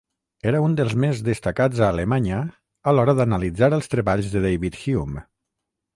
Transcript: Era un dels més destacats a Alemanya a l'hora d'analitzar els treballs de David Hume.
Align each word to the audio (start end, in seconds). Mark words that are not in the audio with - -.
Era 0.51 0.61
un 0.67 0.71
dels 0.79 0.95
més 1.03 1.19
destacats 1.27 1.83
a 1.83 1.91
Alemanya 1.95 2.39
a 2.45 2.95
l'hora 2.95 3.17
d'analitzar 3.21 3.73
els 3.81 3.95
treballs 3.95 4.33
de 4.37 4.43
David 4.47 4.83
Hume. 4.87 5.25